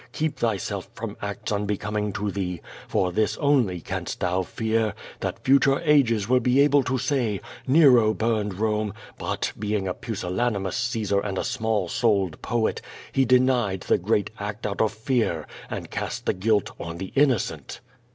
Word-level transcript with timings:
Keep 0.13 0.39
thyself 0.39 0.89
from 0.95 1.15
acts 1.21 1.51
unbecoming 1.51 2.11
to 2.13 2.31
thee; 2.31 2.59
for 2.87 3.11
this 3.11 3.37
only 3.37 3.79
canst 3.81 4.19
thou 4.21 4.41
fear, 4.41 4.95
that 5.19 5.43
future 5.45 5.79
ages 5.81 6.27
will 6.27 6.39
be 6.39 6.59
able 6.59 6.81
to 6.81 6.97
say: 6.97 7.39
*Ncro 7.69 8.17
burned 8.17 8.55
Rome, 8.59 8.95
but, 9.19 9.53
being 9.59 9.87
a 9.87 9.93
pusillanimous 9.93 10.75
Caesar 10.75 11.19
and 11.19 11.37
a 11.37 11.43
small 11.43 11.87
souled 11.87 12.41
poet, 12.41 12.81
he 13.11 13.25
denied 13.25 13.81
the 13.81 13.99
great 13.99 14.31
act 14.39 14.65
out 14.65 14.81
of 14.81 14.91
fear 14.91 15.45
and 15.69 15.91
cast 15.91 16.25
the 16.25 16.33
guilt 16.33 16.71
on 16.79 16.97
the 16.97 17.13
innocent. 17.13 17.79